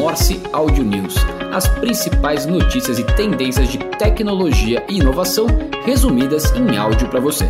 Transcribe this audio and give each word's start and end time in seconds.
Morse 0.00 0.40
Audio 0.50 0.82
News, 0.82 1.14
as 1.52 1.68
principais 1.78 2.46
notícias 2.46 2.98
e 2.98 3.04
tendências 3.04 3.68
de 3.68 3.76
tecnologia 3.98 4.82
e 4.88 4.96
inovação 4.96 5.46
resumidas 5.84 6.50
em 6.52 6.74
áudio 6.74 7.06
para 7.10 7.20
você. 7.20 7.44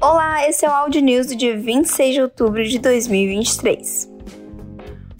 Olá, 0.00 0.48
esse 0.48 0.64
é 0.64 0.68
o 0.68 0.72
Audio 0.72 1.02
News 1.02 1.26
do 1.26 1.34
dia 1.34 1.58
26 1.58 2.14
de 2.14 2.22
outubro 2.22 2.62
de 2.62 2.78
2023 2.78 4.17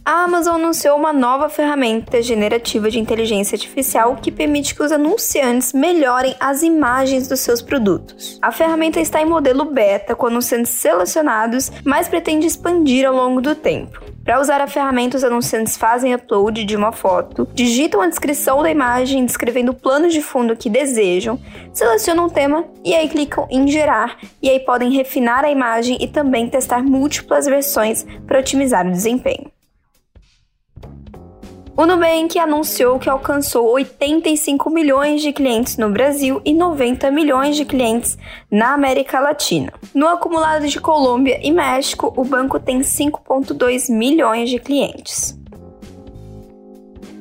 a 0.08 0.24
Amazon 0.24 0.54
anunciou 0.54 0.96
uma 0.96 1.12
nova 1.12 1.50
ferramenta 1.50 2.22
generativa 2.22 2.90
de 2.90 2.98
inteligência 2.98 3.56
artificial 3.56 4.16
que 4.16 4.32
permite 4.32 4.74
que 4.74 4.82
os 4.82 4.90
anunciantes 4.90 5.74
melhorem 5.74 6.34
as 6.40 6.62
imagens 6.62 7.28
dos 7.28 7.40
seus 7.40 7.60
produtos. 7.60 8.38
A 8.40 8.50
ferramenta 8.50 8.98
está 9.00 9.20
em 9.20 9.26
modelo 9.26 9.66
beta 9.66 10.14
com 10.14 10.28
anunciantes 10.28 10.72
selecionados, 10.72 11.70
mas 11.84 12.08
pretende 12.08 12.46
expandir 12.46 13.06
ao 13.06 13.14
longo 13.14 13.42
do 13.42 13.54
tempo. 13.54 14.00
Para 14.24 14.40
usar 14.40 14.62
a 14.62 14.66
ferramenta, 14.66 15.18
os 15.18 15.24
anunciantes 15.24 15.76
fazem 15.76 16.14
upload 16.14 16.64
de 16.64 16.74
uma 16.74 16.90
foto, 16.90 17.46
digitam 17.52 18.00
a 18.00 18.08
descrição 18.08 18.62
da 18.62 18.70
imagem 18.70 19.26
descrevendo 19.26 19.72
o 19.72 19.78
plano 19.78 20.08
de 20.08 20.22
fundo 20.22 20.56
que 20.56 20.70
desejam, 20.70 21.38
selecionam 21.70 22.24
um 22.24 22.30
tema 22.30 22.64
e 22.82 22.94
aí 22.94 23.10
clicam 23.10 23.46
em 23.50 23.68
gerar 23.68 24.16
e 24.40 24.48
aí 24.48 24.60
podem 24.60 24.90
refinar 24.90 25.44
a 25.44 25.50
imagem 25.50 25.98
e 26.00 26.08
também 26.08 26.48
testar 26.48 26.82
múltiplas 26.82 27.44
versões 27.44 28.06
para 28.26 28.40
otimizar 28.40 28.86
o 28.86 28.90
desempenho. 28.90 29.57
O 31.78 31.86
Nubank 31.86 32.36
anunciou 32.40 32.98
que 32.98 33.08
alcançou 33.08 33.70
85 33.70 34.68
milhões 34.68 35.22
de 35.22 35.32
clientes 35.32 35.76
no 35.76 35.88
Brasil 35.88 36.42
e 36.44 36.52
90 36.52 37.08
milhões 37.12 37.54
de 37.54 37.64
clientes 37.64 38.18
na 38.50 38.74
América 38.74 39.20
Latina. 39.20 39.72
No 39.94 40.08
acumulado 40.08 40.66
de 40.66 40.80
Colômbia 40.80 41.38
e 41.40 41.52
México, 41.52 42.12
o 42.16 42.24
banco 42.24 42.58
tem 42.58 42.80
5,2 42.80 43.94
milhões 43.94 44.50
de 44.50 44.58
clientes. 44.58 45.38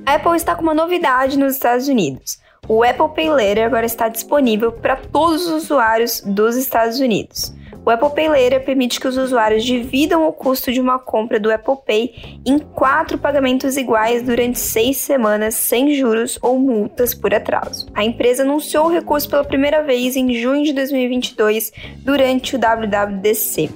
A 0.03 0.15
Apple 0.15 0.35
está 0.35 0.55
com 0.55 0.63
uma 0.63 0.73
novidade 0.73 1.37
nos 1.37 1.53
Estados 1.53 1.87
Unidos. 1.87 2.39
O 2.67 2.83
Apple 2.83 3.09
Pay 3.13 3.29
Later 3.29 3.67
agora 3.67 3.85
está 3.85 4.09
disponível 4.09 4.71
para 4.71 4.95
todos 4.95 5.45
os 5.45 5.65
usuários 5.65 6.19
dos 6.21 6.55
Estados 6.55 6.99
Unidos. 6.99 7.53
O 7.87 7.89
Apple 7.89 8.09
Pay 8.09 8.27
Later 8.27 8.65
permite 8.65 8.99
que 8.99 9.07
os 9.07 9.15
usuários 9.15 9.63
dividam 9.63 10.27
o 10.27 10.33
custo 10.33 10.73
de 10.73 10.81
uma 10.81 10.99
compra 10.99 11.39
do 11.39 11.49
Apple 11.49 11.77
Pay 11.85 12.41
em 12.45 12.59
quatro 12.59 13.17
pagamentos 13.17 13.77
iguais 13.77 14.21
durante 14.21 14.59
seis 14.59 14.97
semanas 14.97 15.55
sem 15.55 15.93
juros 15.93 16.37
ou 16.41 16.59
multas 16.59 17.13
por 17.13 17.33
atraso. 17.33 17.87
A 17.95 18.03
empresa 18.03 18.43
anunciou 18.43 18.87
o 18.87 18.91
recurso 18.91 19.29
pela 19.29 19.45
primeira 19.45 19.83
vez 19.83 20.17
em 20.17 20.33
junho 20.33 20.65
de 20.65 20.73
2022 20.73 21.71
durante 21.99 22.57
o 22.57 22.59
WWDC. 22.59 23.69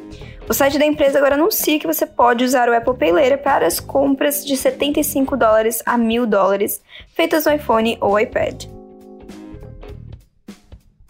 O 0.50 0.53
site 0.53 0.78
da 0.78 0.86
empresa 0.86 1.18
agora 1.18 1.36
anuncia 1.36 1.80
que 1.80 1.88
você 1.88 2.06
pode 2.06 2.44
usar 2.44 2.68
o 2.68 2.75
Apple 2.75 2.98
Pay 2.98 3.14
Later 3.14 3.42
para 3.42 3.66
as 3.66 3.80
compras 3.80 4.46
de 4.46 4.58
75 4.58 5.38
dólares 5.38 5.81
a 5.86 5.98
1000 5.98 6.28
dólares 6.28 6.81
feitas 7.16 7.46
no 7.46 7.53
iPhone 7.53 7.98
ou 8.02 8.20
iPad. 8.20 8.66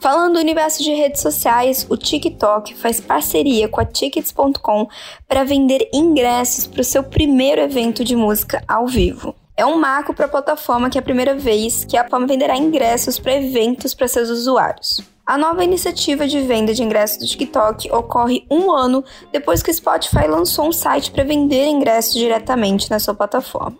Falando 0.02 0.34
do 0.34 0.40
universo 0.40 0.82
de 0.82 0.92
redes 0.96 1.22
sociais, 1.22 1.86
o 1.88 1.96
TikTok 1.96 2.74
faz 2.74 3.00
parceria 3.00 3.70
com 3.70 3.80
a 3.80 3.86
Tickets.com 3.86 4.88
para 5.28 5.44
vender 5.44 5.88
ingressos 5.94 6.66
para 6.66 6.82
o 6.82 6.84
seu 6.84 7.04
primeiro 7.04 7.62
evento 7.62 8.04
de 8.04 8.16
música 8.16 8.64
ao 8.68 8.88
vivo. 8.88 9.36
É 9.56 9.64
um 9.64 9.78
marco 9.78 10.12
para 10.12 10.26
a 10.26 10.30
plataforma 10.30 10.90
que 10.90 10.98
é 10.98 11.02
a 11.02 11.04
primeira 11.04 11.36
vez 11.36 11.86
que 11.86 11.96
a 11.96 12.00
plataforma 12.00 12.26
venderá 12.26 12.58
ingressos 12.58 13.20
para 13.20 13.36
eventos 13.36 13.94
para 13.94 14.08
seus 14.08 14.30
usuários. 14.30 15.02
A 15.24 15.38
nova 15.38 15.64
iniciativa 15.64 16.28
de 16.28 16.42
venda 16.42 16.74
de 16.74 16.82
ingressos 16.82 17.20
do 17.20 17.28
TikTok 17.28 17.92
ocorre 17.92 18.44
um 18.50 18.72
ano 18.72 19.06
depois 19.32 19.62
que 19.62 19.70
o 19.70 19.74
Spotify 19.74 20.26
lançou 20.28 20.68
um 20.68 20.72
site 20.72 21.12
para 21.12 21.24
vender 21.24 21.68
ingressos 21.68 22.16
diretamente 22.16 22.90
na 22.90 22.98
sua 22.98 23.14
plataforma. 23.14 23.78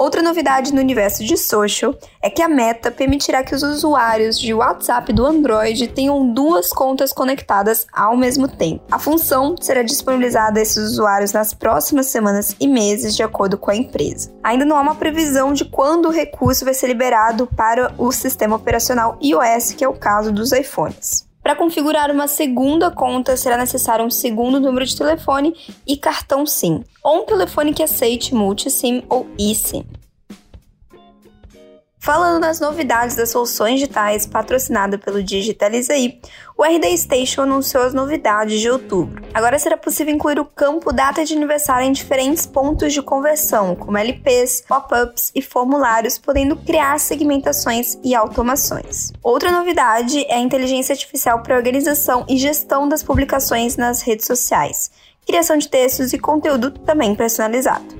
Outra 0.00 0.22
novidade 0.22 0.72
no 0.72 0.80
universo 0.80 1.22
de 1.22 1.36
social 1.36 1.94
é 2.22 2.30
que 2.30 2.40
a 2.40 2.48
Meta 2.48 2.90
permitirá 2.90 3.44
que 3.44 3.54
os 3.54 3.62
usuários 3.62 4.38
de 4.38 4.54
WhatsApp 4.54 5.12
do 5.12 5.26
Android 5.26 5.88
tenham 5.88 6.32
duas 6.32 6.70
contas 6.70 7.12
conectadas 7.12 7.86
ao 7.92 8.16
mesmo 8.16 8.48
tempo. 8.48 8.82
A 8.90 8.98
função 8.98 9.54
será 9.60 9.82
disponibilizada 9.82 10.58
a 10.58 10.62
esses 10.62 10.92
usuários 10.92 11.34
nas 11.34 11.52
próximas 11.52 12.06
semanas 12.06 12.56
e 12.58 12.66
meses, 12.66 13.14
de 13.14 13.22
acordo 13.22 13.58
com 13.58 13.70
a 13.70 13.76
empresa. 13.76 14.32
Ainda 14.42 14.64
não 14.64 14.78
há 14.78 14.80
uma 14.80 14.94
previsão 14.94 15.52
de 15.52 15.66
quando 15.66 16.06
o 16.06 16.10
recurso 16.10 16.64
vai 16.64 16.72
ser 16.72 16.86
liberado 16.86 17.46
para 17.48 17.92
o 17.98 18.10
sistema 18.10 18.56
operacional 18.56 19.18
iOS, 19.22 19.72
que 19.72 19.84
é 19.84 19.88
o 19.88 19.92
caso 19.92 20.32
dos 20.32 20.50
iPhones. 20.52 21.28
Para 21.42 21.56
configurar 21.56 22.10
uma 22.10 22.28
segunda 22.28 22.90
conta, 22.90 23.36
será 23.36 23.56
necessário 23.56 24.04
um 24.04 24.10
segundo 24.10 24.60
número 24.60 24.84
de 24.84 24.96
telefone 24.96 25.54
e 25.86 25.96
cartão 25.96 26.44
SIM, 26.44 26.84
ou 27.02 27.22
um 27.22 27.24
telefone 27.24 27.72
que 27.72 27.82
aceite 27.82 28.34
multi-SIM 28.34 29.02
ou 29.08 29.26
eSIM. 29.38 29.84
Falando 32.02 32.40
das 32.40 32.58
novidades 32.58 33.14
das 33.14 33.28
soluções 33.28 33.78
digitais 33.78 34.26
patrocinada 34.26 34.96
pelo 34.96 35.22
Digitalizaí, 35.22 36.18
o 36.56 36.64
RD 36.64 36.96
Station 36.96 37.42
anunciou 37.42 37.82
as 37.84 37.92
novidades 37.92 38.58
de 38.58 38.70
outubro. 38.70 39.22
Agora 39.34 39.58
será 39.58 39.76
possível 39.76 40.14
incluir 40.14 40.40
o 40.40 40.46
campo 40.46 40.94
data 40.94 41.22
de 41.26 41.34
aniversário 41.34 41.86
em 41.86 41.92
diferentes 41.92 42.46
pontos 42.46 42.94
de 42.94 43.02
conversão, 43.02 43.76
como 43.76 43.98
LPs, 43.98 44.62
pop-ups 44.66 45.30
e 45.34 45.42
formulários, 45.42 46.16
podendo 46.16 46.56
criar 46.56 46.98
segmentações 46.98 47.98
e 48.02 48.14
automações. 48.14 49.12
Outra 49.22 49.50
novidade 49.50 50.24
é 50.24 50.36
a 50.36 50.40
inteligência 50.40 50.94
artificial 50.94 51.42
para 51.42 51.56
organização 51.56 52.24
e 52.26 52.38
gestão 52.38 52.88
das 52.88 53.02
publicações 53.02 53.76
nas 53.76 54.00
redes 54.00 54.24
sociais, 54.24 54.90
criação 55.26 55.58
de 55.58 55.68
textos 55.68 56.14
e 56.14 56.18
conteúdo 56.18 56.70
também 56.70 57.14
personalizado. 57.14 57.99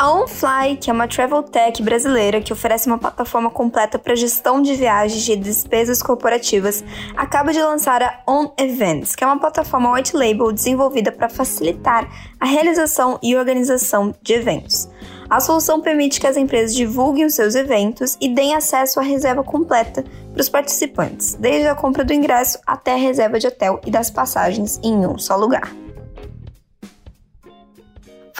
A 0.00 0.10
OnFly, 0.14 0.78
que 0.80 0.88
é 0.88 0.94
uma 0.94 1.06
travel 1.06 1.42
tech 1.42 1.82
brasileira 1.82 2.40
que 2.40 2.54
oferece 2.54 2.86
uma 2.86 2.96
plataforma 2.96 3.50
completa 3.50 3.98
para 3.98 4.16
gestão 4.16 4.62
de 4.62 4.74
viagens 4.74 5.28
e 5.28 5.36
despesas 5.36 6.02
corporativas, 6.02 6.82
acaba 7.14 7.52
de 7.52 7.62
lançar 7.62 8.02
a 8.02 8.22
On 8.26 8.50
Events, 8.56 9.14
que 9.14 9.22
é 9.22 9.26
uma 9.26 9.38
plataforma 9.38 9.92
white 9.92 10.16
label 10.16 10.52
desenvolvida 10.52 11.12
para 11.12 11.28
facilitar 11.28 12.08
a 12.40 12.46
realização 12.46 13.18
e 13.22 13.36
organização 13.36 14.14
de 14.22 14.32
eventos. 14.32 14.88
A 15.28 15.38
solução 15.38 15.82
permite 15.82 16.18
que 16.18 16.26
as 16.26 16.38
empresas 16.38 16.74
divulguem 16.74 17.26
os 17.26 17.34
seus 17.34 17.54
eventos 17.54 18.16
e 18.22 18.30
deem 18.30 18.54
acesso 18.54 19.00
à 19.00 19.02
reserva 19.02 19.44
completa 19.44 20.02
para 20.32 20.40
os 20.40 20.48
participantes, 20.48 21.34
desde 21.34 21.68
a 21.68 21.74
compra 21.74 22.06
do 22.06 22.14
ingresso 22.14 22.58
até 22.66 22.94
a 22.94 22.96
reserva 22.96 23.38
de 23.38 23.48
hotel 23.48 23.78
e 23.84 23.90
das 23.90 24.10
passagens 24.10 24.80
em 24.82 25.06
um 25.06 25.18
só 25.18 25.36
lugar. 25.36 25.70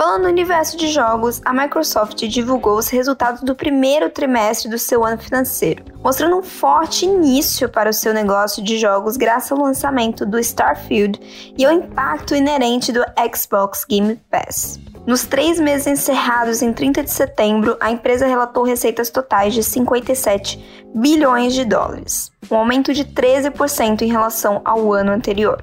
Falando 0.01 0.23
no 0.23 0.29
universo 0.31 0.79
de 0.79 0.89
jogos, 0.89 1.43
a 1.45 1.53
Microsoft 1.53 2.27
divulgou 2.27 2.79
os 2.79 2.89
resultados 2.89 3.43
do 3.43 3.55
primeiro 3.55 4.09
trimestre 4.09 4.71
do 4.71 4.79
seu 4.79 5.05
ano 5.05 5.19
financeiro, 5.19 5.85
mostrando 6.03 6.39
um 6.39 6.43
forte 6.43 7.05
início 7.05 7.69
para 7.69 7.91
o 7.91 7.93
seu 7.93 8.15
negócio 8.15 8.65
de 8.65 8.79
jogos 8.79 9.19
graças 9.19 9.53
ao 9.53 9.63
lançamento 9.63 10.25
do 10.25 10.39
Starfield 10.39 11.21
e 11.55 11.67
ao 11.67 11.73
impacto 11.73 12.35
inerente 12.35 12.93
do 12.93 13.05
Xbox 13.37 13.85
Game 13.85 14.19
Pass. 14.31 14.81
Nos 15.07 15.27
três 15.27 15.61
meses 15.61 15.87
encerrados 15.87 16.63
em 16.63 16.73
30 16.73 17.03
de 17.03 17.11
setembro, 17.11 17.77
a 17.79 17.91
empresa 17.91 18.27
relatou 18.27 18.65
receitas 18.65 19.11
totais 19.11 19.53
de 19.53 19.63
57 19.63 20.89
bilhões 20.95 21.53
de 21.53 21.67
dólares, 21.67 22.33
um 22.51 22.57
aumento 22.57 22.95
de 22.95 23.05
13% 23.05 24.01
em 24.01 24.09
relação 24.09 24.63
ao 24.65 24.95
ano 24.95 25.13
anterior. 25.13 25.63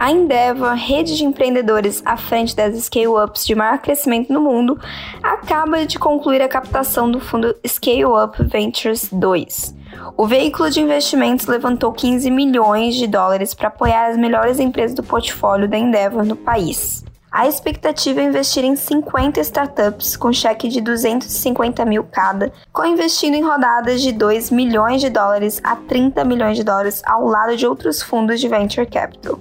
A 0.00 0.12
Endeavor, 0.12 0.74
rede 0.74 1.16
de 1.16 1.24
empreendedores 1.24 2.00
à 2.06 2.16
frente 2.16 2.54
das 2.54 2.76
scale-ups 2.84 3.44
de 3.44 3.52
maior 3.56 3.78
crescimento 3.78 4.32
no 4.32 4.40
mundo, 4.40 4.78
acaba 5.20 5.84
de 5.84 5.98
concluir 5.98 6.40
a 6.40 6.48
captação 6.48 7.10
do 7.10 7.18
fundo 7.18 7.56
Scale 7.66 8.04
Up 8.04 8.40
Ventures 8.44 9.08
2. 9.12 9.74
O 10.16 10.24
veículo 10.24 10.70
de 10.70 10.80
investimentos 10.80 11.46
levantou 11.46 11.92
15 11.92 12.30
milhões 12.30 12.94
de 12.94 13.08
dólares 13.08 13.54
para 13.54 13.66
apoiar 13.66 14.06
as 14.06 14.16
melhores 14.16 14.60
empresas 14.60 14.94
do 14.94 15.02
portfólio 15.02 15.68
da 15.68 15.76
Endeavor 15.76 16.24
no 16.24 16.36
país. 16.36 17.04
A 17.28 17.48
expectativa 17.48 18.20
é 18.20 18.24
investir 18.24 18.64
em 18.64 18.76
50 18.76 19.40
startups 19.40 20.16
com 20.16 20.32
cheque 20.32 20.68
de 20.68 20.80
250 20.80 21.84
mil 21.84 22.04
cada, 22.04 22.52
co-investindo 22.72 23.34
em 23.34 23.42
rodadas 23.42 24.00
de 24.00 24.12
2 24.12 24.52
milhões 24.52 25.00
de 25.00 25.10
dólares 25.10 25.60
a 25.64 25.74
30 25.74 26.24
milhões 26.24 26.56
de 26.56 26.62
dólares 26.62 27.02
ao 27.04 27.26
lado 27.26 27.56
de 27.56 27.66
outros 27.66 28.00
fundos 28.00 28.40
de 28.40 28.46
venture 28.46 28.86
capital. 28.86 29.40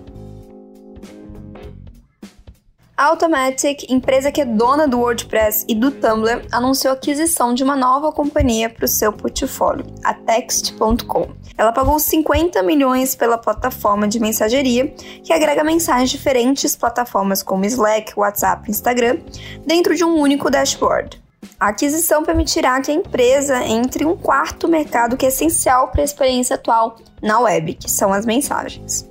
Automatic, 2.98 3.92
empresa 3.92 4.32
que 4.32 4.42
é 4.42 4.46
dona 4.46 4.88
do 4.88 4.98
WordPress 4.98 5.66
e 5.68 5.76
do 5.76 5.92
Tumblr, 5.92 6.48
anunciou 6.52 6.92
a 6.92 6.96
aquisição 6.96 7.54
de 7.54 7.64
uma 7.64 7.76
nova 7.76 8.12
companhia 8.12 8.72
para 8.72 8.86
o 8.86 8.88
seu 8.88 9.14
portfólio, 9.14 9.86
a 10.04 10.16
Text.com. 10.16 11.30
Ela 11.56 11.72
pagou 11.72 12.00
50 12.00 12.64
milhões 12.64 13.16
pela 13.16 13.38
plataforma 13.38 14.08
de 14.08 14.20
mensageria, 14.20 14.88
que 15.24 15.32
agrega 15.32 15.64
mensagens 15.64 16.10
de 16.10 16.18
diferentes 16.18 16.76
plataformas 16.76 17.44
como 17.44 17.66
Slack, 17.66 18.14
WhatsApp 18.18 18.68
e 18.68 18.72
Instagram, 18.72 19.20
dentro 19.64 19.96
de 19.96 20.04
um 20.04 20.16
único 20.16 20.50
dashboard. 20.50 21.22
A 21.60 21.68
aquisição 21.68 22.24
permitirá 22.24 22.82
que 22.82 22.90
a 22.90 22.96
empresa 22.96 23.64
entre 23.64 24.06
em 24.06 24.08
um 24.08 24.18
quarto 24.18 24.68
mercado 24.68 25.16
que 25.16 25.26
é 25.26 25.30
essencial 25.30 25.90
para 25.90 26.02
a 26.02 26.04
experiência 26.04 26.56
atual 26.56 26.98
na 27.22 27.40
web, 27.42 27.76
que 27.76 27.92
são 27.92 28.12
as 28.12 28.26
mensagens. 28.26 29.08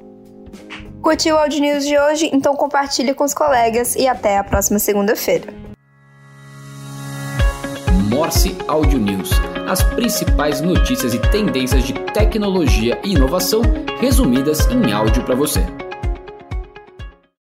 Curtiu 1.03 1.37
o 1.37 1.39
Audio 1.39 1.61
News 1.61 1.87
de 1.87 1.99
hoje? 1.99 2.31
Então 2.33 2.57
compartilhe 2.57 3.15
com 3.15 3.25
os 3.25 3.33
colegas 3.33 3.95
e 3.95 4.09
até 4.09 4.39
a 4.39 4.45
próxima 4.45 4.79
segunda-feira. 4.79 5.53
Morse 8.11 8.57
Audio 8.67 8.99
News. 8.99 9.31
As 9.69 9.83
principais 9.83 10.61
notícias 10.61 11.15
e 11.15 11.19
tendências 11.31 11.85
de 11.85 11.93
tecnologia 12.13 12.99
e 13.05 13.13
inovação 13.13 13.63
resumidas 14.01 14.67
em 14.69 14.93
áudio 14.93 15.25
para 15.25 15.35
você. 15.35 15.61